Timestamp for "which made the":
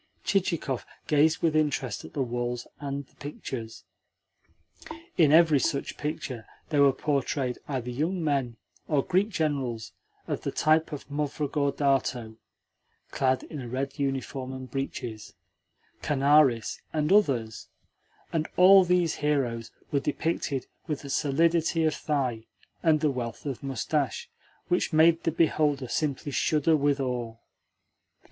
24.67-25.31